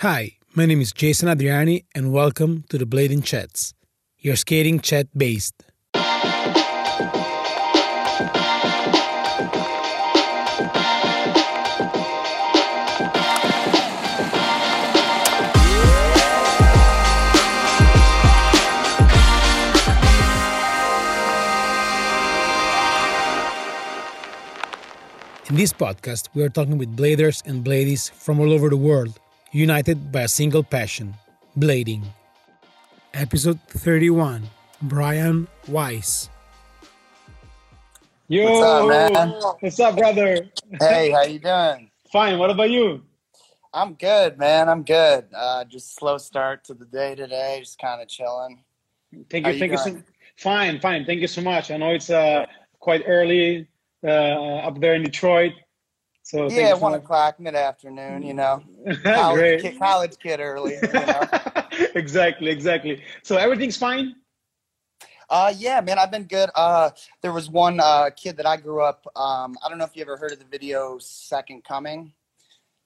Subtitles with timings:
[0.00, 3.72] Hi, my name is Jason Adriani, and welcome to the Blading Chats,
[4.18, 5.54] your skating chat based.
[25.48, 29.18] In this podcast, we are talking with bladers and bladies from all over the world,
[29.56, 31.14] united by a single passion
[31.58, 32.04] blading.
[33.14, 34.44] Episode 31
[34.82, 36.28] Brian Weiss.
[38.28, 39.28] Yo, What's up, man?
[39.60, 40.48] What's up, brother?
[40.78, 41.90] Hey, how you doing?
[42.12, 42.38] Fine.
[42.38, 43.02] What about you?
[43.72, 44.68] I'm good, man.
[44.68, 45.24] I'm good.
[45.34, 47.56] Uh, just slow start to the day today.
[47.60, 48.62] Just kind of chilling.
[49.30, 49.54] Thank How you.
[49.54, 49.78] you Thank you.
[49.78, 50.02] So,
[50.36, 50.80] fine.
[50.80, 51.06] Fine.
[51.06, 51.70] Thank you so much.
[51.70, 52.46] I know it's uh,
[52.78, 53.68] quite early
[54.04, 55.52] uh, up there in Detroit.
[56.26, 58.22] So thank yeah, you so one o'clock, mid afternoon.
[58.22, 58.60] You know,
[59.04, 60.74] college kid, college kid early.
[60.74, 61.22] You know.
[61.94, 62.50] exactly.
[62.50, 63.02] Exactly.
[63.22, 64.14] So everything's fine.
[65.28, 65.98] uh, yeah, man.
[65.98, 66.50] I've been good.
[66.54, 66.90] Uh,
[67.22, 69.06] there was one uh, kid that I grew up.
[69.16, 72.12] Um, I don't know if you ever heard of the video Second Coming.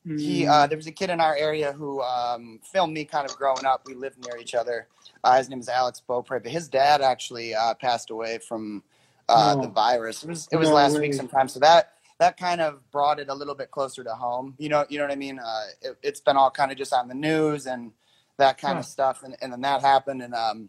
[0.07, 3.29] He, Mm, uh, there was a kid in our area who um, filmed me kind
[3.29, 3.83] of growing up.
[3.85, 4.89] We lived near each other.
[5.23, 8.83] Uh, his name is Alex Beaupre, but his dad actually uh, passed away from
[9.29, 9.61] uh, No.
[9.63, 10.23] the virus.
[10.25, 11.01] It was it was No last way.
[11.03, 11.49] week sometime.
[11.49, 14.55] So that that kind of brought it a little bit closer to home.
[14.59, 15.39] You know, you know what I mean.
[15.39, 17.93] Uh, it, it's been all kind of just on the news and
[18.37, 20.69] that kind of stuff, and, and then that happened, and um,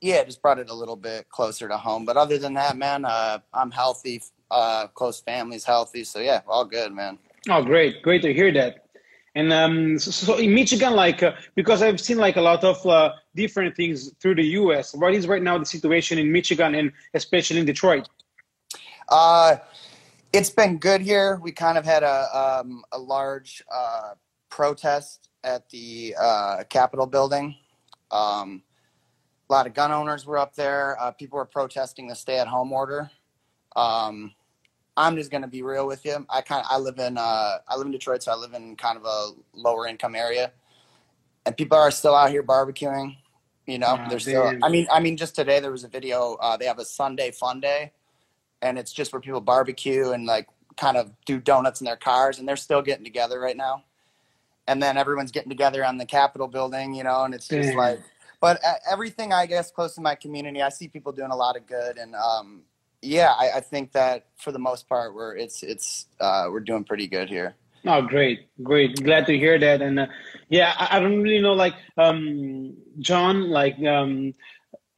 [0.00, 2.04] yeah, it just brought it a little bit closer to home.
[2.04, 4.22] But other than that, man, uh, I'm healthy.
[4.50, 7.18] Uh, close family's healthy, so yeah, all good, man.
[7.48, 8.02] Oh, great.
[8.02, 8.86] Great to hear that.
[9.34, 12.86] And um, so, so in Michigan, like, uh, because I've seen like a lot of
[12.86, 14.94] uh, different things through the U.S.
[14.94, 18.08] What is right now the situation in Michigan and especially in Detroit?
[19.08, 19.56] Uh,
[20.34, 21.38] it's been good here.
[21.40, 24.14] We kind of had a um, a large uh,
[24.50, 27.54] protest at the uh, Capitol building.
[28.10, 28.62] Um,
[29.48, 31.00] a lot of gun owners were up there.
[31.00, 33.10] Uh, people were protesting the stay-at-home order.
[33.76, 34.32] Um,
[34.96, 36.26] I'm just gonna be real with you.
[36.28, 38.74] I kind of I live in uh, I live in Detroit, so I live in
[38.74, 40.52] kind of a lower income area,
[41.46, 43.16] and people are still out here barbecuing.
[43.66, 44.52] You know, Ah, they're still.
[44.62, 46.34] I mean, I mean, just today there was a video.
[46.40, 47.92] Uh, they have a Sunday Fun Day,
[48.64, 52.38] and it's just where people barbecue and like kind of do donuts in their cars,
[52.38, 53.84] and they're still getting together right now.
[54.66, 57.76] And then everyone's getting together on the Capitol building, you know, and it's just Damn.
[57.76, 58.00] like.
[58.40, 61.56] But uh, everything, I guess, close to my community, I see people doing a lot
[61.56, 62.62] of good, and um,
[63.02, 66.84] yeah, I, I think that for the most part, we're it's it's uh, we're doing
[66.84, 67.54] pretty good here.
[67.86, 69.02] Oh, great, great.
[69.04, 69.82] Glad to hear that.
[69.82, 70.06] And uh,
[70.48, 74.32] yeah, I, I don't really know, like, um, John, like, um,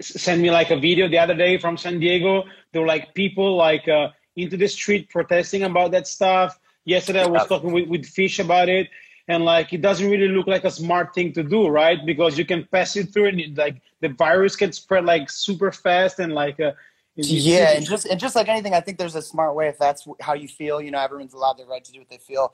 [0.01, 2.45] sent me like a video the other day from San Diego.
[2.77, 6.59] There were like people like uh, into the street protesting about that stuff.
[6.85, 7.49] Yesterday, I was Yeah.
[7.57, 8.89] talking with, with Fish about it.
[9.29, 12.05] And like, it doesn't really look like a smart thing to do, right?
[12.05, 15.73] Because you can pass it through and it, like the virus can spread like super
[15.73, 16.73] fast and like, uh,
[17.15, 20.07] Yeah, and just and just like anything, I think there's a smart way if that's
[20.21, 20.83] how you feel.
[20.83, 22.53] You know, everyone's allowed their right to do what they feel.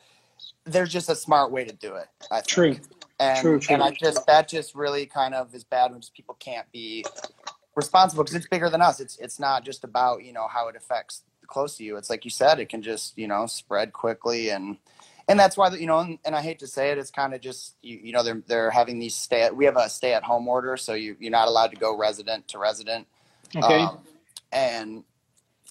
[0.64, 2.06] There's just a smart way to do it.
[2.30, 2.46] I think.
[2.46, 2.76] True.
[3.18, 3.74] and True, true.
[3.74, 7.04] and I just that just really kind of is bad when just people can't be
[7.74, 9.00] responsible because it's bigger than us.
[9.00, 11.96] It's it's not just about you know how it affects close to you.
[11.96, 14.78] It's like you said, it can just you know spread quickly and.
[15.28, 17.40] And that's why, you know, and, and I hate to say it, it's kind of
[17.40, 20.24] just, you, you know, they're, they're having these stay, at, we have a stay at
[20.24, 20.76] home order.
[20.76, 23.06] So you, you're not allowed to go resident to resident.
[23.54, 23.82] okay.
[23.82, 24.00] Um,
[24.52, 25.04] and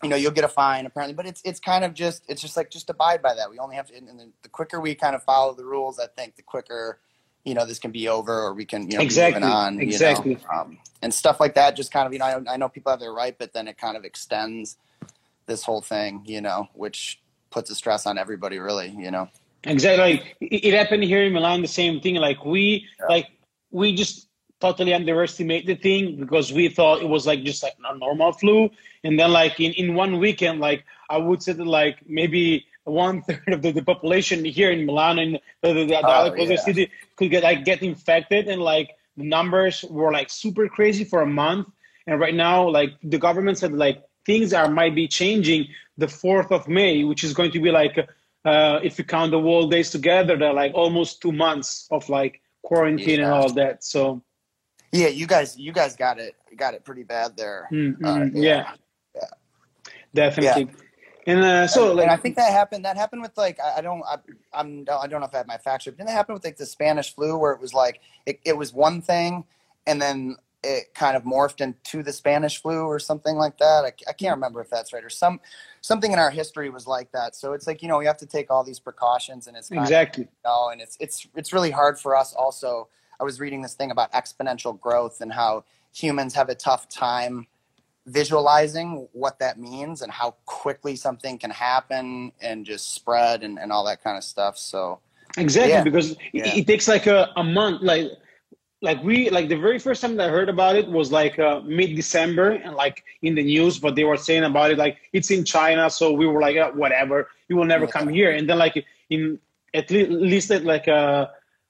[0.04, 2.58] you know you'll get a fine apparently, but it's it's kind of just it's just
[2.58, 3.50] like just abide by that.
[3.50, 6.08] We only have to, and the, the quicker we kind of follow the rules, I
[6.08, 7.00] think the quicker
[7.44, 10.32] you know this can be over, or we can you know Exactly, moving on, exactly.
[10.34, 11.76] you know, um, and stuff like that.
[11.76, 13.78] Just kind of you know I, I know people have their right, but then it
[13.78, 14.78] kind of extends
[15.48, 17.20] this whole thing, you know, which
[17.50, 19.28] puts a stress on everybody, really, you know.
[19.64, 20.14] Exactly.
[20.14, 21.62] Like it, it happened here in Milan.
[21.62, 22.16] The same thing.
[22.16, 23.08] Like we, Yeah.
[23.10, 23.28] like
[23.72, 24.28] we just
[24.60, 28.70] totally underestimate the thing because we thought it was like just like a normal flu,
[29.04, 33.22] and then like in in one weekend, like I would say that like maybe one
[33.28, 36.56] third of the, the population here in Milan and the, the, the Oh, other yeah.
[36.56, 41.22] city could get like get infected, and like the numbers were like super crazy for
[41.22, 41.68] a month.
[42.08, 45.68] And right now, like the government said, like things are might be changing
[45.98, 47.98] the fourth of May, which is going to be like
[48.46, 52.42] uh, if you count the whole days together, they're like almost two months of like
[52.64, 53.84] quarantine and all that.
[53.84, 54.24] So
[54.92, 57.70] Yeah, you guys, you guys got it, got it pretty bad there.
[57.72, 58.74] mm, Uh, mm, yeah.
[59.16, 59.26] yeah,
[60.14, 60.70] definitely.
[61.28, 62.86] And uh, so and, like and I think that happened.
[62.86, 64.18] That happened with like I, I don't I,
[64.54, 65.92] I'm I don't know if I have my facts right.
[65.92, 68.58] But Didn't that happen with like the Spanish flu where it was like it, it
[68.58, 69.46] was one thing,
[69.86, 73.84] and then it kind of morphed into the Spanish flu or something like that.
[73.86, 75.40] I, I can't remember if that's right or some
[75.82, 77.36] something in our history was like that.
[77.36, 80.24] So it's like you know we have to take all these precautions, and it's exactly
[80.24, 82.34] of, you know, and it's it's it's really hard for us.
[82.34, 82.88] Also,
[83.20, 87.46] I was reading this thing about exponential growth and how humans have a tough time
[88.08, 93.72] visualizing what that means and how quickly something can happen and just spread and, and
[93.72, 94.58] all that kind of stuff.
[94.58, 95.00] So
[95.38, 95.84] exactly yeah.
[95.84, 96.48] because yeah.
[96.48, 98.12] It, it, takes like a, a month like
[98.82, 101.62] like we like the very first time that I heard about it was like uh,
[101.62, 105.30] mid December and like in the news, but they were saying about it like it's
[105.30, 107.92] in China, so we were like uh, whatever, it will never yeah.
[107.92, 108.32] come here.
[108.32, 109.40] And then like in
[109.74, 111.28] at least at like uh,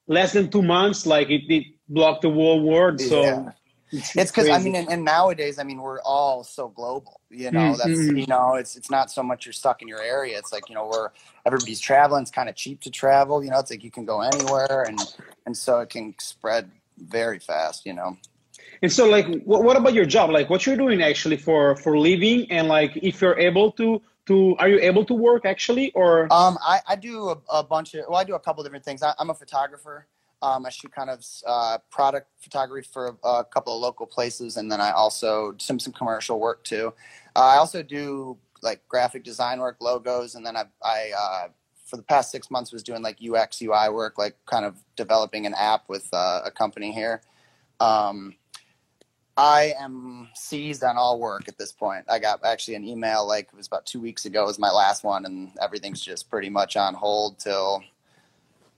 [0.07, 3.01] less than two months, like it, it blocked the whole world.
[3.01, 3.51] So
[3.91, 7.19] it's because I mean, and, and, nowadays, I mean, we're all so global.
[7.29, 7.89] You know, mm-hmm.
[7.89, 10.37] that's you know, it's it's not so much you're stuck in your area.
[10.37, 11.11] It's like you know, where
[11.45, 12.21] everybody's traveling.
[12.21, 13.43] It's kind of cheap to travel.
[13.43, 14.99] You know, it's like you can go anywhere, and
[15.45, 18.17] and so it can spread very fast, you know.
[18.81, 20.29] And so, like, what, what about your job?
[20.31, 24.55] Like, what you're doing actually for for living, and like, if you're able to to,
[24.57, 26.31] are you able to work actually, or?
[26.31, 29.03] Um, I I do a, a bunch of well, I do a couple different things.
[29.03, 30.07] I, am a photographer.
[30.43, 34.71] Um, I shoot kind of uh, product photography for a couple of local places, and
[34.71, 36.93] then I also some some commercial work too.
[37.35, 41.47] Uh, I also do like graphic design work, logos, and then I I uh,
[41.85, 45.45] for the past six months was doing like UX UI work, like kind of developing
[45.45, 47.21] an app with uh, a company here.
[47.79, 48.35] Um,
[49.37, 52.05] I am seized on all work at this point.
[52.09, 54.71] I got actually an email like it was about two weeks ago it was my
[54.71, 57.83] last one, and everything's just pretty much on hold till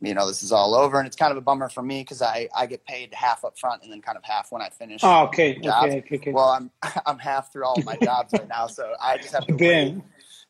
[0.03, 0.99] you know this is all over.
[0.99, 3.57] And it's kind of a bummer for me because I I get paid half up
[3.57, 5.01] front and then kind of half when I finish.
[5.03, 6.31] Oh, okay, okay, okay, okay.
[6.31, 6.71] Well, I'm
[7.05, 10.01] I'm half through all my jobs right now, so I just have to wait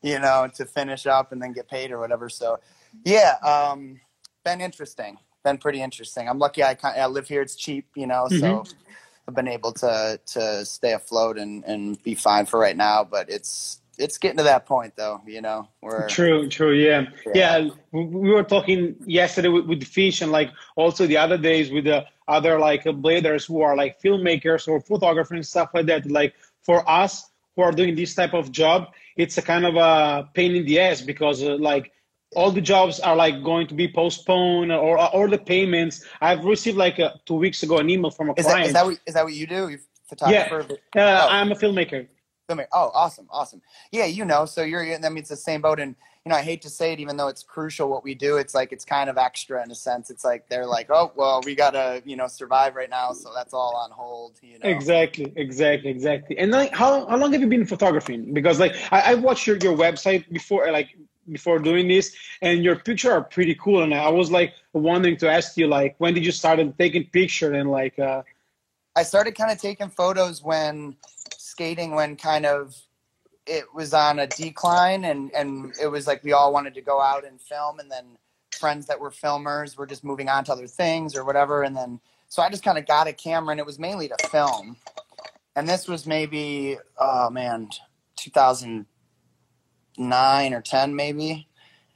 [0.03, 2.29] you know, to finish up and then get paid or whatever.
[2.29, 2.59] So,
[3.03, 3.99] yeah, um,
[4.43, 5.17] been interesting.
[5.43, 6.29] Been pretty interesting.
[6.29, 7.41] I'm lucky I, kind I live here.
[7.41, 8.39] It's cheap, you know, mm-hmm.
[8.39, 8.63] so
[9.27, 13.03] I've been able to to stay afloat and and be fine for right now.
[13.03, 15.67] But it's it's getting to that point though, you know.
[15.81, 17.57] Where true, true, yeah, yeah.
[17.57, 21.85] yeah we were talking yesterday with, with fish, and like also the other days with
[21.85, 26.09] the other like bladers who are like filmmakers or photographers and stuff like that.
[26.09, 30.29] Like for us who are doing this type of job, it's a kind of a
[30.33, 31.91] pain in the ass because uh, like
[32.35, 36.03] all the jobs are like going to be postponed or or the payments.
[36.21, 38.63] I've received like uh, two weeks ago an email from a is client.
[38.63, 39.69] That, is that what, is that what you do?
[39.69, 40.65] You photographer?
[40.95, 41.29] Yeah, uh, oh.
[41.29, 42.07] I'm a filmmaker.
[42.71, 43.61] Oh, awesome, awesome.
[43.91, 44.83] Yeah, you know, so you're.
[44.83, 45.95] I mean, it's the same boat, and
[46.25, 48.55] you know, I hate to say it, even though it's crucial what we do, it's
[48.55, 50.09] like it's kind of extra in a sense.
[50.09, 53.53] It's like they're like, oh, well, we gotta, you know, survive right now, so that's
[53.53, 54.39] all on hold.
[54.41, 54.69] You know.
[54.69, 56.37] Exactly, exactly, exactly.
[56.37, 58.33] And like, how how long have you been photographing?
[58.33, 60.89] Because like I, I watched your your website before, like
[61.29, 63.83] before doing this, and your pictures are pretty cool.
[63.83, 67.53] And I was like wondering to ask you, like, when did you start taking picture
[67.53, 67.99] and like.
[67.99, 68.23] uh
[68.95, 70.95] I started kind of taking photos when
[71.53, 72.75] skating, when kind of
[73.45, 76.99] it was on a decline and and it was like we all wanted to go
[76.99, 78.17] out and film and then
[78.57, 81.61] friends that were filmers were just moving on to other things or whatever.
[81.63, 84.15] And then so I just kind of got a camera and it was mainly to
[84.29, 84.77] film.
[85.55, 87.69] And this was maybe oh man
[88.15, 91.47] 2009 or 10 maybe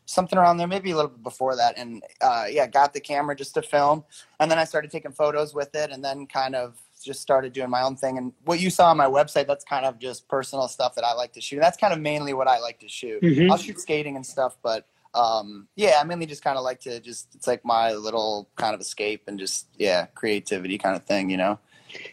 [0.06, 1.76] something around there maybe a little bit before that.
[1.78, 4.04] And uh, yeah got the camera just to film.
[4.40, 6.78] And then I started taking photos with it and then kind of
[7.08, 8.18] just started doing my own thing.
[8.20, 11.14] And what you saw on my website, that's kind of just personal stuff that I
[11.14, 11.60] like to shoot.
[11.60, 13.24] That's kind of mainly what I like to shoot.
[13.24, 13.50] Mm-hmm.
[13.50, 17.00] I'll shoot skating and stuff, but um, yeah, I mainly just kind of like to
[17.00, 21.32] just, it's like my little kind of escape and just, yeah, creativity kind of thing,
[21.32, 21.58] you know?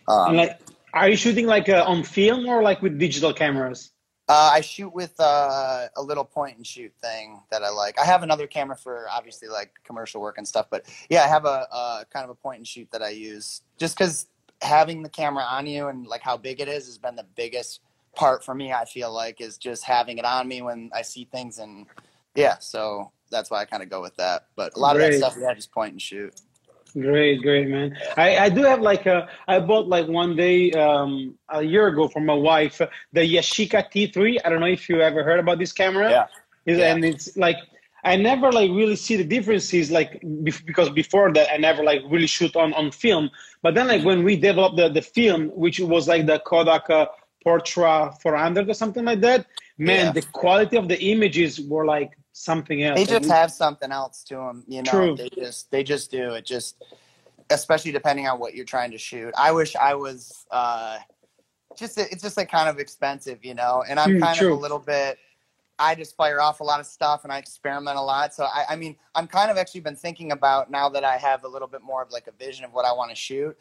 [0.08, 0.60] Um, like,
[0.94, 3.90] are you shooting like uh, on film or like with digital cameras?
[4.26, 7.98] Uh, I shoot with uh, a little point and shoot thing that I like.
[7.98, 11.44] I have another camera for obviously like commercial work and stuff, but yeah, I have
[11.44, 14.26] a, a kind of a point and shoot that I use just because
[14.64, 17.80] having the camera on you and like how big it is has been the biggest
[18.14, 18.72] part for me.
[18.72, 21.86] I feel like is just having it on me when I see things, and
[22.34, 24.46] yeah, so that's why I kind of go with that.
[24.56, 25.14] But a lot great.
[25.14, 26.34] of that stuff, yeah, just point and shoot.
[26.94, 27.96] Great, great, man.
[28.16, 32.06] I, I do have like a, I bought like one day um, a year ago
[32.06, 32.80] for my wife
[33.12, 34.38] the Yashica T3.
[34.44, 36.08] I don't know if you ever heard about this camera.
[36.08, 36.26] Yeah.
[36.66, 36.94] yeah.
[36.94, 37.56] And it's like
[38.04, 42.26] I never like really see the differences like because before that I never like really
[42.26, 43.30] shoot on on film.
[43.62, 47.06] But then like when we developed the, the film, which was like the Kodak uh,
[47.44, 49.46] Portra 400 or something like that,
[49.78, 50.12] man, yeah.
[50.12, 52.98] the quality of the images were like something else.
[52.98, 54.90] They just have something else to them, you know.
[54.90, 55.16] True.
[55.16, 56.44] They just they just do it.
[56.44, 56.84] Just
[57.48, 59.32] especially depending on what you're trying to shoot.
[59.36, 60.44] I wish I was.
[60.50, 60.98] uh
[61.76, 63.82] just it's just like kind of expensive, you know.
[63.88, 64.52] And I'm mm, kind true.
[64.52, 65.18] of a little bit
[65.78, 68.34] I just fire off a lot of stuff and I experiment a lot.
[68.34, 71.44] So I, I mean, I'm kind of actually been thinking about now that I have
[71.44, 73.56] a little bit more of like a vision of what I want to shoot,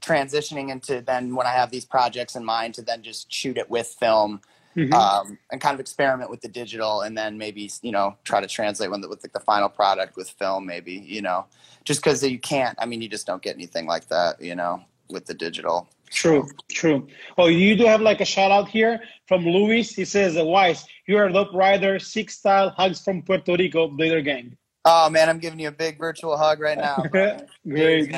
[0.00, 3.70] transitioning into then when I have these projects in mind to then just shoot it
[3.70, 4.40] with film.
[4.74, 4.94] Mm-hmm.
[4.94, 8.46] Um, and kind of experiment with the digital and then maybe you know try to
[8.46, 11.44] translate with, with like the final product with film maybe you know
[11.84, 14.82] just because you can't i mean you just don't get anything like that you know
[15.10, 17.08] with the digital True, true.
[17.38, 19.94] Oh, you do have like a shout out here from Luis.
[19.94, 21.98] He says, "Weiss, you are a dope rider.
[21.98, 25.98] Six style hugs from Puerto Rico, Blader Gang." Oh man, I'm giving you a big
[25.98, 26.96] virtual hug right now.
[27.10, 28.12] Great.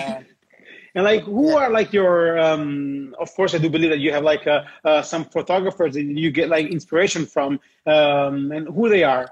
[0.95, 1.55] and like, who yeah.
[1.55, 2.37] are like your?
[2.39, 6.03] Um, of course, I do believe that you have like uh, uh, some photographers that
[6.03, 9.29] you get like inspiration from, um, and who they are.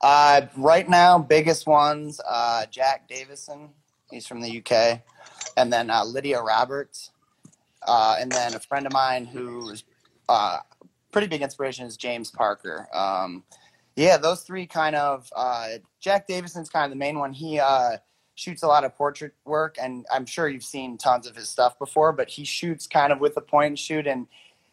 [0.00, 3.68] Uh, right now, biggest ones: uh, Jack Davison.
[4.10, 5.02] He's from the UK,
[5.58, 7.10] and then uh, Lydia Roberts
[7.86, 9.84] uh, and then a friend of mine who's
[10.28, 10.58] uh,
[11.12, 12.88] pretty big inspiration is James Parker.
[12.92, 13.44] Um,
[13.96, 15.30] yeah, those three kind of.
[15.34, 15.68] Uh,
[16.00, 17.32] Jack Davison's kind of the main one.
[17.32, 17.96] He uh,
[18.34, 21.78] shoots a lot of portrait work, and I'm sure you've seen tons of his stuff
[21.78, 22.12] before.
[22.12, 24.26] But he shoots kind of with a point and shoot, and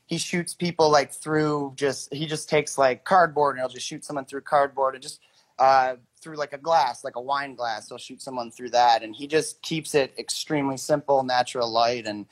[0.05, 2.13] he shoots people like through just.
[2.13, 5.22] He just takes like cardboard, and he'll just shoot someone through cardboard, and just
[5.60, 7.88] uh, through like a glass, like a wine glass.
[7.88, 12.25] He'll shoot someone through that, and he just keeps it extremely simple, natural light, and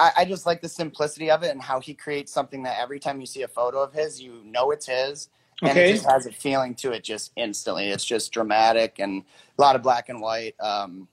[0.00, 2.98] I, I, just like the simplicity of it and how he creates something that every
[2.98, 5.28] time you see a photo of his, you know it's his.
[5.62, 5.90] And okay.
[5.90, 7.88] it just has a feeling to it just instantly.
[7.88, 9.22] It's just dramatic and
[9.58, 10.54] a lot of black and white.
[10.58, 11.06] Um,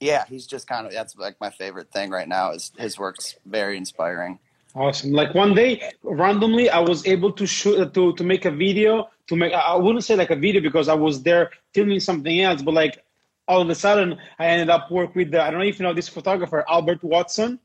[0.00, 3.36] yeah, he's just kind of that's like my favorite thing right now is his work's
[3.46, 4.40] very inspiring.
[4.74, 5.12] Awesome.
[5.12, 9.08] Like one day, randomly, I was able to shoot to to make a video.
[9.28, 12.62] To make I wouldn't say like a video because I was there filming something else,
[12.62, 13.04] but like
[13.46, 15.84] all of a sudden, I ended up work with the I don't know if you
[15.84, 17.60] know this photographer Albert Watson.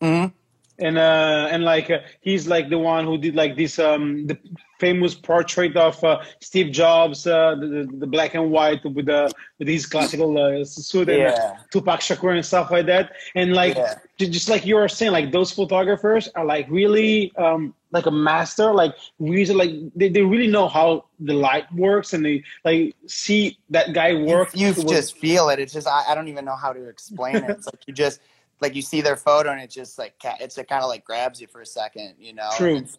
[0.00, 0.34] Mm-hmm.
[0.82, 4.38] And uh, and like uh, he's like the one who did like this um the
[4.78, 9.68] famous portrait of uh, Steve Jobs, uh, the, the black and white with the with
[9.68, 11.58] his classical uh, suit and yeah.
[11.70, 13.12] Tupac Shakur and stuff like that.
[13.34, 13.96] And like yeah.
[14.16, 18.72] just like you were saying, like those photographers are like really um like a master,
[18.72, 23.58] like really like they, they really know how the light works and they like see
[23.68, 24.50] that guy work.
[24.54, 25.58] You, you just feel it.
[25.58, 27.50] It's just I, I don't even know how to explain it.
[27.50, 28.20] It's like you just
[28.60, 31.40] like you see their photo and it just like it's it kind of like grabs
[31.40, 32.50] you for a second, you know.
[32.56, 32.76] True.
[32.76, 32.96] And,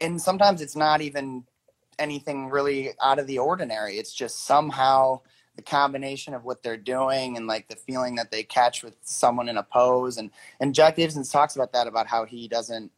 [0.00, 1.44] and sometimes it's not even
[1.98, 3.96] anything really out of the ordinary.
[3.98, 5.20] It's just somehow
[5.56, 9.48] the combination of what they're doing and like the feeling that they catch with someone
[9.48, 10.30] in a pose and
[10.60, 12.90] and Jack Davison talks about that about how he doesn't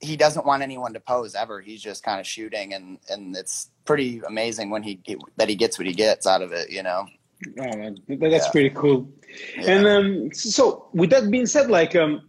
[0.00, 1.60] he doesn't want anyone to pose ever.
[1.60, 5.00] He's just kind of shooting and and it's pretty amazing when he
[5.36, 7.06] that he gets what he gets out of it, you know.
[7.60, 8.50] Oh, that's yeah.
[8.52, 9.08] pretty cool.
[9.56, 9.70] Yeah.
[9.70, 12.28] And um, so, with that being said, like um,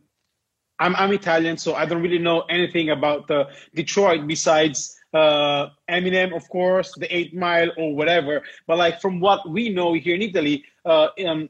[0.79, 6.35] I'm I'm Italian, so I don't really know anything about uh, Detroit besides uh, Eminem,
[6.35, 8.43] of course, the Eight Mile or whatever.
[8.67, 11.49] But like from what we know here in Italy, uh, um,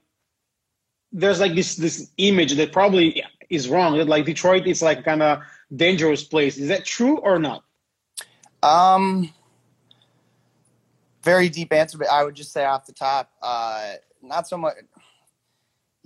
[1.12, 3.98] there's like this this image that probably is wrong.
[3.98, 5.40] That like Detroit is like kind of
[5.76, 6.58] dangerous place.
[6.58, 7.64] Is that true or not?
[8.62, 9.34] Um,
[11.24, 14.76] very deep answer, but I would just say off the top, uh, not so much.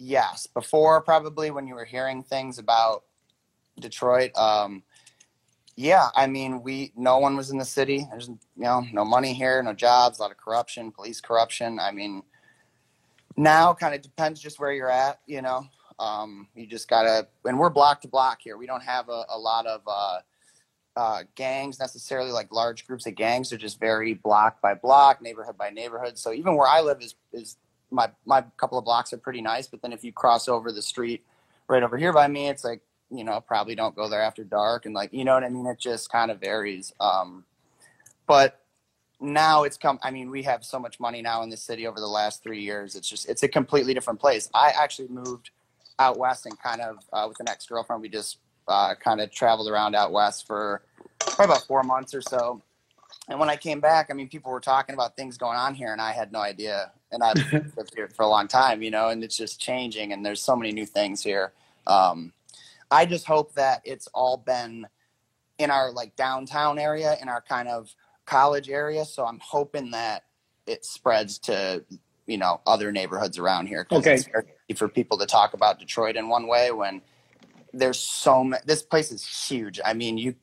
[0.02, 3.04] Yes, before probably when you were hearing things about
[3.82, 4.32] Detroit.
[4.38, 4.84] Um,
[5.76, 8.08] yeah, I mean, we no one was in the city.
[8.10, 11.80] There's you know no money here, no jobs, a lot of corruption, police corruption.
[11.80, 12.24] I mean,
[13.36, 15.20] now kind of depends just where you're at.
[15.26, 15.68] You know,
[16.00, 17.28] um, you just gotta.
[17.44, 18.58] And we're block to block here.
[18.58, 19.82] We don't have a, a lot of.
[19.86, 20.20] Uh,
[20.96, 23.50] uh, gangs necessarily like large groups of gangs.
[23.50, 26.18] They're just very block by block, neighborhood by neighborhood.
[26.18, 27.58] So even where I live is is
[27.92, 29.68] my my couple of blocks are pretty nice.
[29.68, 31.26] But then if you cross over the street
[31.68, 34.86] right over here by me, it's like you know probably don't go there after dark
[34.86, 35.66] and like you know what I mean.
[35.66, 36.94] It just kind of varies.
[37.00, 37.46] Um,
[38.28, 38.62] but
[39.20, 40.00] now it's come.
[40.02, 42.62] I mean, we have so much money now in the city over the last three
[42.62, 42.96] years.
[42.96, 44.50] It's just it's a completely different place.
[44.54, 45.52] I actually moved
[45.98, 48.02] out west and kind of uh, with an ex girlfriend.
[48.02, 50.84] We just uh, kind of traveled around out west for
[51.20, 52.62] probably about four months or so.
[53.28, 55.92] And when I came back, I mean, people were talking about things going on here,
[55.92, 56.92] and I had no idea.
[57.12, 60.26] And I've lived here for a long time, you know, and it's just changing, and
[60.26, 61.54] there's so many new things here.
[61.88, 62.34] Um,
[62.92, 64.88] I just hope that it's all been
[65.58, 67.94] in our like downtown area, in our kind of
[68.26, 69.06] college area.
[69.06, 70.24] So I'm hoping that
[70.66, 71.84] it spreads to
[72.28, 73.88] you know other neighborhoods around here.
[73.92, 74.16] Okay.
[74.16, 77.02] It's very for people to talk about Detroit in one way when
[77.74, 78.62] there's so many.
[78.66, 79.80] This place is huge.
[79.84, 80.36] I mean, you,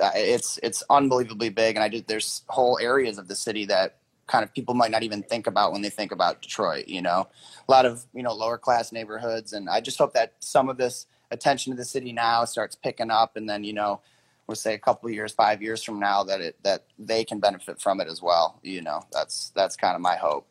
[0.00, 2.06] uh, it's it's unbelievably big, and I did.
[2.06, 5.72] There's whole areas of the city that kind of people might not even think about
[5.72, 6.88] when they think about Detroit.
[6.88, 7.28] You know,
[7.68, 10.76] a lot of you know lower class neighborhoods, and I just hope that some of
[10.76, 14.00] this attention to the city now starts picking up, and then you know
[14.46, 17.80] we'll say a couple years, five years from now, that it that they can benefit
[17.80, 18.58] from it as well.
[18.62, 20.50] You know, that's that's kind of my hope.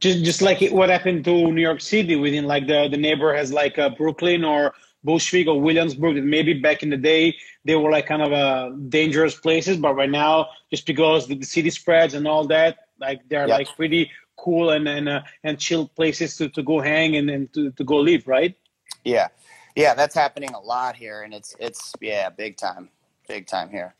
[0.00, 3.52] Just just like what happened to New York City, within like the the neighbor has
[3.52, 6.22] like Brooklyn or Bushwick or Williamsburg.
[6.22, 10.10] Maybe back in the day they were like kind of uh, dangerous places, but right
[10.10, 13.58] now just because the city spreads and all that, like they're yep.
[13.58, 17.52] like pretty cool and and uh, and chill places to, to go hang and, and
[17.54, 18.56] to, to go live, right?
[19.04, 19.28] Yeah,
[19.74, 22.90] yeah, that's happening a lot here, and it's it's yeah, big time
[23.28, 23.94] big time here.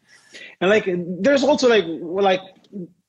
[0.61, 2.41] And like, there's also like like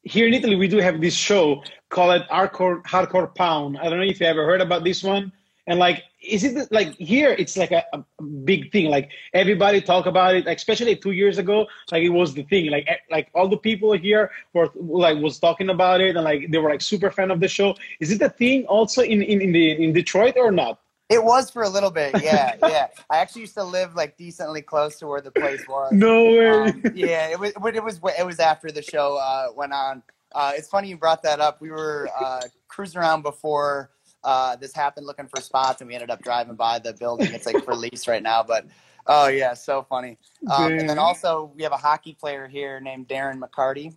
[0.03, 3.77] here in Italy, we do have this show called Hardcore Hardcore Pawn.
[3.77, 5.32] I don't know if you ever heard about this one.
[5.68, 7.36] And like, is it like here?
[7.38, 8.90] It's like a, a, big thing.
[8.90, 11.68] Like everybody talk about it, especially two years ago.
[11.92, 12.72] Like it was the thing.
[12.72, 16.58] Like like all the people here were like was talking about it, and like they
[16.58, 17.76] were like super fan of the show.
[18.00, 20.80] Is it a thing also in in, in the in Detroit or not?
[21.10, 22.88] It was for a little bit, yeah, yeah.
[23.10, 25.92] I actually used to live like decently close to where the place was.
[25.94, 26.50] No way.
[26.50, 27.52] Um, yeah, it was.
[27.52, 28.00] It was.
[28.18, 30.04] It was after the show uh, went on.
[30.34, 31.62] Uh, it's funny you brought that up.
[31.62, 33.92] We were uh, cruising around before
[34.24, 37.34] uh, this happened, looking for spots, and we ended up driving by the building.
[37.34, 38.66] It's like for lease right now, but
[39.06, 40.18] oh yeah, so funny.
[40.52, 43.94] Um, and then also we have a hockey player here named Darren McCarty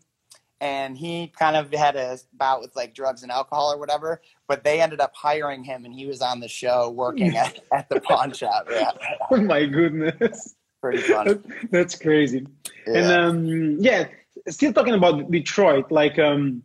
[0.61, 4.21] and he kind of had a bout with like drugs and alcohol or whatever.
[4.47, 7.89] But they ended up hiring him, and he was on the show working at, at
[7.89, 8.69] the pawn shop.
[8.71, 8.91] Yeah.
[9.31, 10.55] Oh my goodness.
[10.81, 11.45] Pretty fun.
[11.71, 12.47] That's crazy.
[12.87, 12.95] Yeah.
[12.95, 14.09] And um, yeah,
[14.49, 15.91] still talking about Detroit.
[15.91, 16.63] Like um,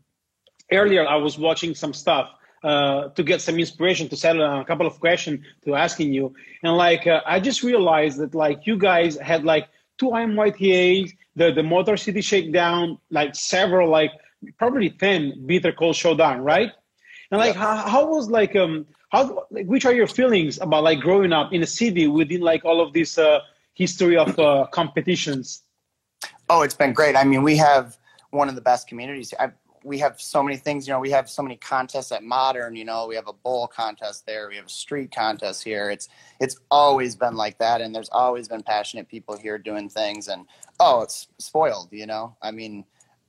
[0.71, 2.29] earlier, I was watching some stuff.
[2.65, 6.73] Uh, to get some inspiration to settle a couple of questions to asking you and
[6.75, 9.65] like uh, i just realized that like you guys had like
[9.99, 14.11] two IMYTAs the the Motor City Shakedown, like several, like
[14.57, 16.71] probably ten Bitter Cold Showdown, right?
[17.31, 17.61] And like, yeah.
[17.61, 21.53] how, how was like um how like which are your feelings about like growing up
[21.53, 23.39] in a city within like all of this uh,
[23.73, 25.63] history of uh, competitions?
[26.49, 27.15] Oh, it's been great.
[27.15, 27.97] I mean, we have
[28.29, 29.33] one of the best communities.
[29.39, 29.49] I,
[29.85, 30.87] we have so many things.
[30.87, 32.75] You know, we have so many contests at Modern.
[32.75, 34.49] You know, we have a bowl contest there.
[34.49, 35.91] We have a street contest here.
[35.91, 36.09] It's
[36.41, 40.27] it's always been like that, and there's always been passionate people here doing things.
[40.27, 40.47] And
[40.79, 41.89] oh, it's spoiled.
[41.91, 42.83] You know, I mean,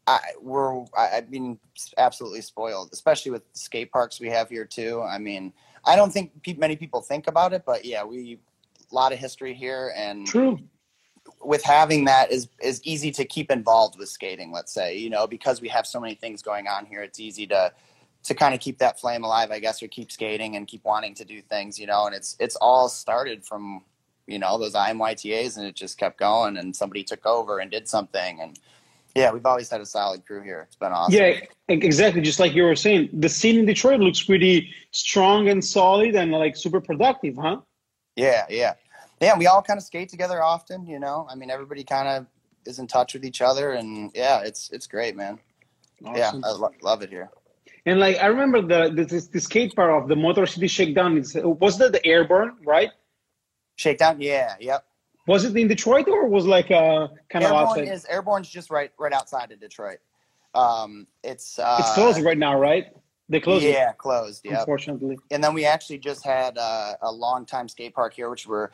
[0.06, 1.58] I we're I, I mean
[1.98, 5.02] absolutely spoiled, especially with skate parks we have here too.
[5.02, 5.52] I mean,
[5.84, 8.38] I don't think pe- many people think about it, but yeah, we
[8.90, 10.58] a lot of history here and true
[11.46, 15.26] with having that is is easy to keep involved with skating let's say you know
[15.26, 17.72] because we have so many things going on here it's easy to
[18.22, 21.14] to kind of keep that flame alive i guess or keep skating and keep wanting
[21.14, 23.82] to do things you know and it's it's all started from
[24.26, 27.88] you know those imytas and it just kept going and somebody took over and did
[27.88, 28.58] something and
[29.14, 30.66] yeah we've always had a solid crew here.
[30.66, 31.14] It's been awesome.
[31.14, 35.64] Yeah exactly just like you were saying the scene in detroit looks pretty strong and
[35.64, 37.60] solid and like super productive huh?
[38.16, 38.74] Yeah yeah
[39.20, 40.86] yeah, we all kind of skate together often.
[40.86, 42.26] You know, I mean, everybody kind of
[42.66, 45.38] is in touch with each other, and yeah, it's it's great, man.
[46.04, 46.16] Awesome.
[46.16, 47.30] Yeah, I lo- love it here.
[47.86, 51.16] And like I remember the, the the, skate part of the Motor City Shakedown.
[51.18, 52.90] It's, was that the Airborne, right?
[53.76, 54.84] Shakedown, yeah, yep.
[55.26, 57.88] Was it in Detroit or was like a uh, kind Airborne of outside?
[57.88, 59.98] Is Airborne's just right right outside of Detroit.
[60.54, 62.86] Um, it's uh, it's closed right now, right?
[63.28, 63.64] They closed.
[63.64, 63.98] Yeah, it.
[63.98, 64.42] closed.
[64.44, 65.18] Yeah, unfortunately.
[65.30, 68.70] And then we actually just had uh, a long time skate park here, which we're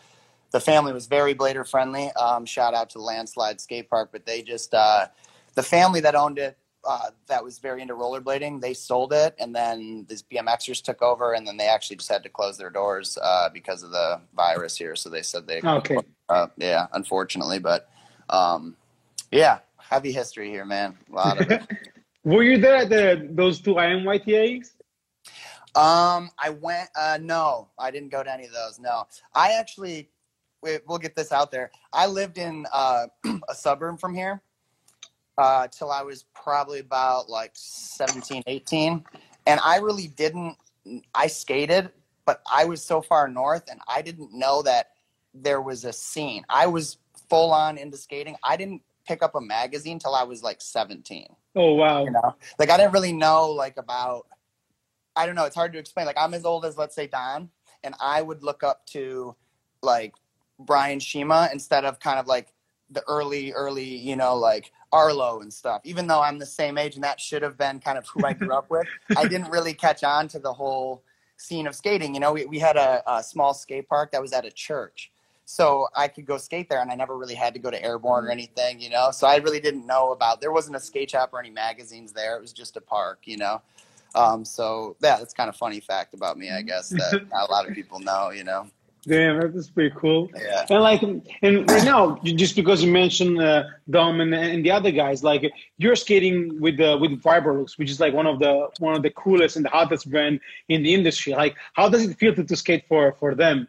[0.53, 2.13] the family was very blader friendly.
[2.13, 5.07] Um, shout out to Landslide Skate Park, but they just uh,
[5.55, 8.61] the family that owned it uh, that was very into rollerblading.
[8.61, 12.23] They sold it, and then these BMXers took over, and then they actually just had
[12.25, 14.97] to close their doors uh, because of the virus here.
[14.97, 15.99] So they said they okay.
[16.29, 17.89] Uh, yeah, unfortunately, but
[18.29, 18.77] um,
[19.31, 20.97] yeah, heavy history here, man.
[21.11, 21.63] A lot of it.
[22.25, 24.75] Were you there at the, those two IMYTAs?
[25.75, 26.89] Um, I went.
[26.95, 28.79] Uh, no, I didn't go to any of those.
[28.79, 30.09] No, I actually
[30.63, 31.71] we'll get this out there.
[31.93, 33.07] I lived in uh,
[33.49, 34.43] a suburb from here
[35.39, 39.05] uh, till I was probably about like 17, 18.
[39.47, 40.57] And I really didn't,
[41.15, 41.91] I skated,
[42.25, 44.91] but I was so far north and I didn't know that
[45.35, 46.45] there was a scene.
[46.49, 46.99] I was
[47.29, 48.37] full on into skating.
[48.45, 51.27] I didn't pick up a magazine till I was like 17.
[51.57, 52.05] Oh, wow.
[52.05, 54.27] You know, like I didn't really know like about,
[55.17, 55.45] I don't know.
[55.45, 56.07] It's hard to explain.
[56.07, 57.51] Like I'm as old as let's say Dom
[57.83, 59.35] and I would look up to
[59.83, 60.15] like
[60.59, 62.53] Brian Shima instead of kind of like
[62.91, 65.81] the early, early, you know, like Arlo and stuff.
[65.85, 68.35] Even though I'm the same age and that should have been kind of who I
[68.35, 68.87] grew up with,
[69.17, 71.03] I didn't really catch on to the whole
[71.37, 72.15] scene of skating.
[72.15, 75.11] You know, we, we had a, a small skate park that was at a church.
[75.45, 78.25] So I could go skate there and I never really had to go to Airborne
[78.27, 79.11] or anything, you know.
[79.11, 82.37] So I really didn't know about there wasn't a skate shop or any magazines there.
[82.37, 83.61] It was just a park, you know.
[84.15, 87.53] Um, so yeah, that's kind of funny fact about me, I guess, that not a
[87.53, 88.69] lot of people know, you know.
[89.05, 90.31] Damn, that's pretty cool.
[90.37, 90.65] Yeah.
[90.71, 94.93] And like, and right now, just because you mentioned uh, Dom and, and the other
[94.93, 98.95] guys, like you're skating with the with Vibrolux, which is like one of the one
[98.95, 100.39] of the coolest and the hottest brand
[100.69, 101.33] in the industry.
[101.33, 103.67] Like, how does it feel to, to skate for for them?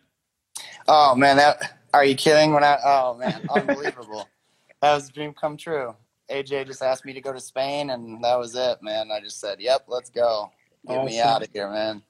[0.88, 2.54] Oh man, that are you kidding?
[2.54, 4.30] When I oh man, unbelievable.
[4.82, 5.96] that was a dream come true.
[6.30, 9.10] AJ just asked me to go to Spain, and that was it, man.
[9.12, 10.52] I just said, "Yep, let's go.
[10.88, 11.06] Get awesome.
[11.08, 12.04] me out of here, man."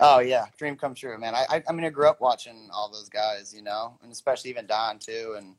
[0.00, 1.34] Oh yeah, dream come true, man.
[1.34, 4.50] I, I I mean I grew up watching all those guys, you know, and especially
[4.50, 5.54] even Dom too, and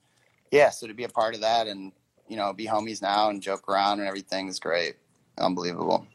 [0.52, 1.92] yeah, so to be a part of that and
[2.28, 4.96] you know be homies now and joke around and everything is great,
[5.38, 6.08] unbelievable.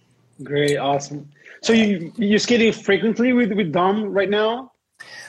[0.42, 1.28] Great, awesome.
[1.62, 4.72] So you you're skating frequently with with Dom right now?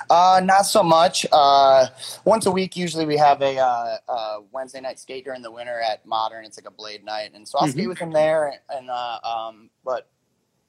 [0.09, 1.25] Uh, not so much.
[1.31, 1.87] Uh,
[2.23, 5.81] once a week, usually we have a uh, uh, Wednesday night skate during the winter
[5.81, 6.45] at Modern.
[6.45, 7.71] It's like a blade night, and so I'll mm-hmm.
[7.71, 8.53] skate with him there.
[8.69, 10.09] And uh, um, but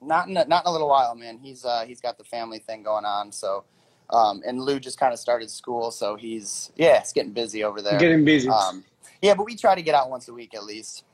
[0.00, 1.38] not in a, not in a little while, man.
[1.38, 3.64] He's uh, he's got the family thing going on, so.
[4.10, 7.82] Um, and Lou just kind of started school, so he's yeah, it's getting busy over
[7.82, 7.98] there.
[7.98, 8.48] Getting busy.
[8.48, 8.82] Um,
[9.20, 11.04] yeah, but we try to get out once a week at least.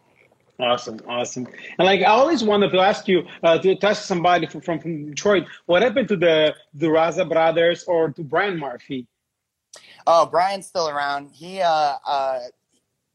[0.60, 1.48] Awesome, awesome.
[1.78, 4.78] And like I always wanted to ask you uh, to, to ask somebody from, from,
[4.78, 9.08] from Detroit, what happened to the the Raza brothers or to Brian Murphy?
[10.06, 11.30] Oh, Brian's still around.
[11.32, 12.38] He uh, uh,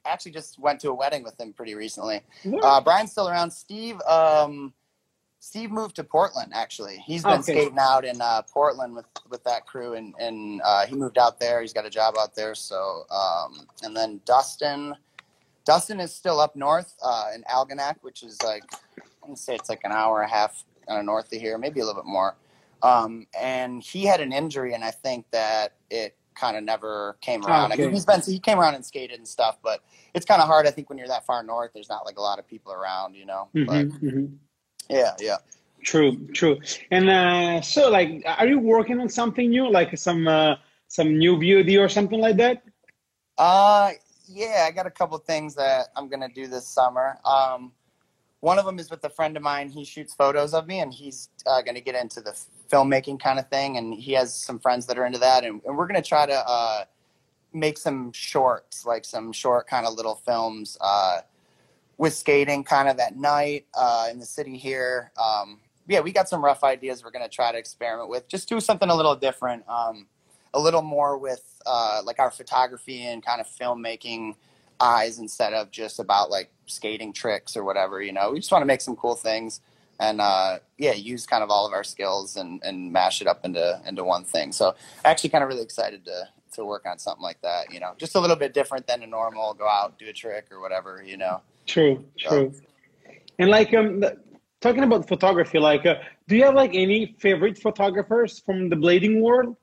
[0.05, 2.21] actually just went to a wedding with him pretty recently.
[2.62, 3.51] Uh, Brian's still around.
[3.51, 4.73] Steve, um,
[5.39, 6.52] Steve moved to Portland.
[6.54, 7.54] Actually, he's been okay.
[7.54, 11.39] skating out in uh, Portland with with that crew, and and uh, he moved out
[11.39, 11.62] there.
[11.62, 12.54] He's got a job out there.
[12.56, 14.95] So, um, and then Dustin,
[15.65, 18.63] Dustin is still up north uh, in Algonac, which is like
[18.97, 21.58] I'm gonna say it's like an hour and a half kind of north of here,
[21.58, 22.36] maybe a little bit more.
[22.82, 27.45] Um, and he had an injury, and I think that it kind of never came
[27.45, 27.71] around.
[27.71, 27.84] Okay.
[27.84, 30.47] I mean, he's been he came around and skated and stuff, but it's kind of
[30.47, 30.67] hard.
[30.67, 33.15] I think when you're that far north, there's not like a lot of people around,
[33.15, 33.49] you know.
[33.56, 34.25] Mm-hmm, but, mm-hmm.
[34.89, 35.38] Yeah, yeah.
[35.84, 36.60] True, true.
[36.91, 40.56] And uh, so, like, are you working on something new, like some uh,
[40.88, 42.63] some new VOD or something like that?
[43.38, 43.91] Uh,
[44.28, 47.17] yeah, I got a couple things that I'm gonna do this summer.
[47.23, 47.71] Um,
[48.41, 49.69] one of them is with a friend of mine.
[49.69, 52.38] He shoots photos of me, and he's uh, gonna get into the
[52.71, 53.78] filmmaking kind of thing.
[53.78, 56.47] And he has some friends that are into that, and, and we're gonna try to
[56.47, 56.86] uh,
[57.54, 60.78] make some shorts, like some short kind of little films.
[60.82, 61.21] Uh,
[62.00, 65.12] with skating kind of at night uh, in the city here.
[65.22, 68.28] Um, yeah, we got some rough ideas we're going to try to experiment with.
[68.30, 70.08] Just do something a little different, um,
[70.54, 74.36] a little more with uh, like our photography and kind of filmmaking
[74.80, 78.02] eyes instead of just about like skating tricks or whatever.
[78.02, 79.60] You know, we just want to make some cool things
[80.00, 83.44] and uh, yeah, use kind of all of our skills and, and mash it up
[83.44, 84.54] into into one thing.
[84.54, 87.74] So actually, kind of really excited to to work on something like that.
[87.74, 90.48] You know, just a little bit different than a normal go out do a trick
[90.50, 91.04] or whatever.
[91.06, 91.42] You know.
[91.69, 92.51] True, true.
[93.38, 94.03] And like um,
[94.60, 95.95] talking about photography, like, uh,
[96.27, 99.55] do you have like any favorite photographers from the blading world?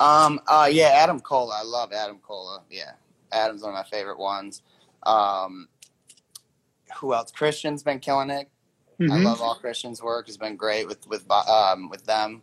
[0.00, 1.60] Um, uh, yeah, Adam Cola.
[1.60, 2.62] I love Adam Cola.
[2.68, 2.92] Yeah,
[3.30, 4.62] Adam's one of my favorite ones.
[5.04, 5.68] Um,
[6.98, 7.30] who else?
[7.30, 8.50] Christian's been killing it.
[9.00, 9.12] Mm-hmm.
[9.12, 10.26] I love all Christian's work.
[10.26, 12.42] Has been great with with um, with them.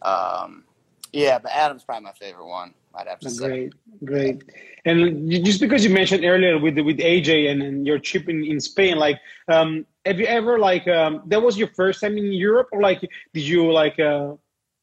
[0.00, 0.64] Um,
[1.12, 2.72] yeah, but Adam's probably my favorite one.
[2.94, 3.46] I'd have to say.
[3.46, 3.72] Great,
[4.04, 4.42] great.
[4.84, 8.60] And just because you mentioned earlier with with AJ and, and your trip in, in
[8.60, 12.68] Spain, like, um, have you ever like um, that was your first time in Europe,
[12.72, 14.34] or like did you like uh,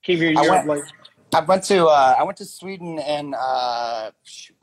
[0.03, 0.65] came here in I Europe?
[0.65, 0.89] Went, like,
[1.33, 4.11] I went to uh, I went to Sweden in uh,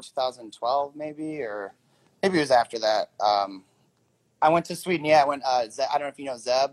[0.02, 1.74] 2012, maybe, or
[2.22, 3.10] maybe it was after that.
[3.20, 3.64] Um,
[4.40, 5.04] I went to Sweden.
[5.04, 5.42] Yeah, I went.
[5.44, 6.70] Uh, Ze- I don't know if you know Zeb.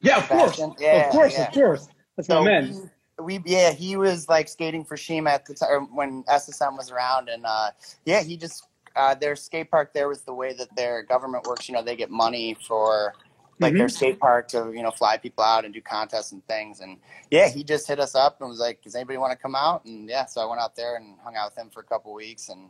[0.00, 0.60] Yeah, of course.
[0.78, 1.46] Yeah, of course, yeah.
[1.46, 1.88] of course.
[2.16, 5.94] That's so my man we yeah he was like skating for Shima at the time
[5.94, 7.70] when SSM was around and uh,
[8.04, 11.68] yeah he just uh, their skate park there was the way that their government works
[11.68, 13.14] you know they get money for
[13.60, 13.78] like mm-hmm.
[13.78, 16.98] their skate park to you know fly people out and do contests and things and
[17.30, 19.84] yeah he just hit us up and was like does anybody want to come out
[19.84, 22.12] and yeah so I went out there and hung out with him for a couple
[22.12, 22.68] weeks and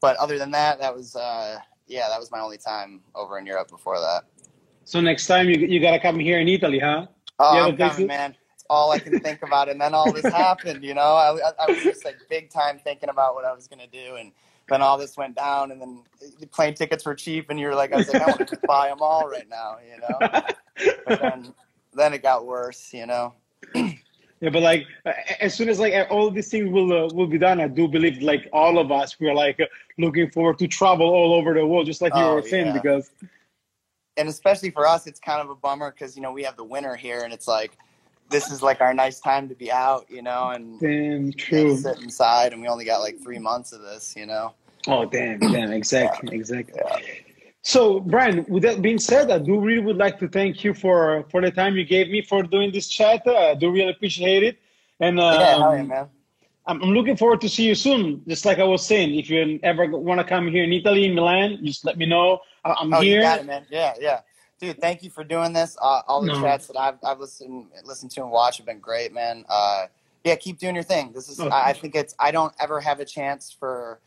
[0.00, 3.46] but other than that that was uh, yeah that was my only time over in
[3.46, 4.24] Europe before that.
[4.84, 7.06] So next time you you gotta come here in Italy, huh?
[7.38, 8.34] Oh, I'm coming, man
[8.68, 9.68] all I can think about.
[9.68, 13.08] And then all this happened, you know, I, I was just like big time thinking
[13.08, 14.16] about what I was going to do.
[14.16, 14.32] And
[14.68, 16.02] then all this went down and then
[16.40, 17.50] the plane tickets were cheap.
[17.50, 19.76] And you were like, I was like, I want to buy them all right now,
[19.84, 20.28] you know,
[21.06, 21.54] but then,
[21.94, 23.34] then it got worse, you know?
[24.40, 24.86] yeah, but like
[25.40, 28.22] as soon as like all these things will uh, will be done, I do believe
[28.22, 29.66] like all of us we are like uh,
[29.98, 32.72] looking forward to travel all over the world, just like you oh, were saying, yeah.
[32.72, 33.10] because.
[34.18, 36.64] And especially for us, it's kind of a bummer because you know we have the
[36.64, 37.76] winter here, and it's like
[38.30, 41.76] this is like our nice time to be out, you know, and damn true.
[41.76, 44.54] sit inside, and we only got like three months of this, you know.
[44.86, 46.38] Oh damn, damn, exactly, yeah.
[46.38, 46.80] exactly.
[46.84, 46.98] Yeah.
[47.62, 51.24] So, Brian, with that being said, I do really would like to thank you for
[51.30, 53.22] for the time you gave me for doing this chat.
[53.26, 54.58] I do really appreciate it.
[55.00, 56.08] And um, yeah, man.
[56.68, 58.22] I'm, I'm looking forward to see you soon.
[58.26, 61.14] Just like I was saying, if you ever want to come here in Italy, in
[61.14, 62.40] Milan, just let me know.
[62.64, 63.16] I'm Oh, here.
[63.16, 63.66] you got it, man.
[63.70, 64.20] Yeah, yeah.
[64.58, 65.76] Dude, thank you for doing this.
[65.80, 66.40] Uh, all the No.
[66.40, 69.44] chats that I've, I've listened listened to and watched have been great, man.
[69.48, 69.86] Uh,
[70.24, 71.12] yeah, keep doing your thing.
[71.12, 74.00] This is Oh, I, I think it's I don't ever have a chance for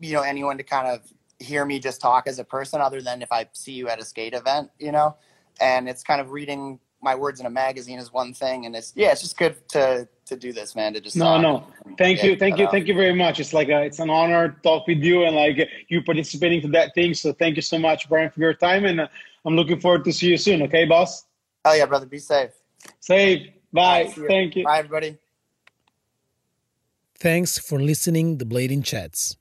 [0.00, 1.02] you know anyone to kind of
[1.38, 4.04] hear me just talk as a person other than if I see you at a
[4.04, 5.16] skate event, you know.
[5.60, 8.94] And it's kind of reading my words in a magazine is one thing and it's
[8.96, 11.66] yeah, it's just good to to do this, man, to just No, no.
[11.98, 12.72] Thank you, thank you, out.
[12.72, 13.40] thank you very much.
[13.40, 16.68] It's like a, it's an honor to talk with you and like you participating to
[16.68, 17.14] that thing.
[17.14, 19.08] So thank you so much, Brian, for your time, and uh,
[19.46, 20.62] I'm looking forward to see you soon.
[20.62, 21.24] Okay, boss.
[21.64, 22.06] Hell yeah, brother.
[22.06, 22.50] Be safe.
[23.00, 23.48] Safe.
[23.72, 23.82] Bye.
[23.82, 24.26] All right, see.
[24.26, 24.64] Thank you.
[24.64, 25.16] Bye everybody.
[27.18, 29.36] Thanks for listening the Blading Chats.